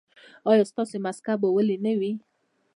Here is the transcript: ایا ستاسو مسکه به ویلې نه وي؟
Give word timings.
ایا 0.49 0.63
ستاسو 0.71 0.95
مسکه 1.05 1.33
به 1.41 1.47
ویلې 1.55 1.77
نه 1.85 1.93
وي؟ 1.99 2.11